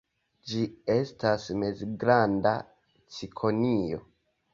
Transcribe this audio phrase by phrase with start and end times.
[0.51, 0.61] Ĝi
[0.93, 2.55] estas mezgranda
[3.19, 4.01] cikonio.